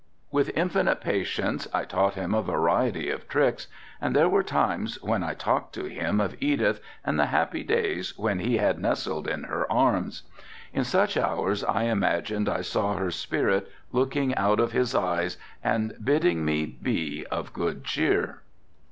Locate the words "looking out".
13.91-14.59